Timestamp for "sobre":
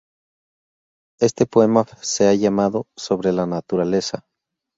2.97-3.31